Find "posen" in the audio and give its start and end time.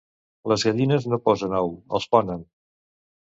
1.27-1.53